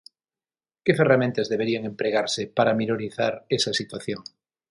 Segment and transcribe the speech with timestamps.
[0.83, 4.21] Que ferramentas deberían empregarse para minorizar esa situación?